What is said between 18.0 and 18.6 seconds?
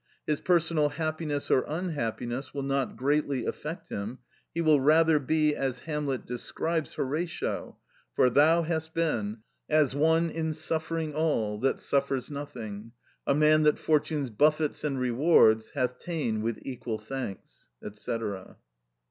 (A. 3. Sc.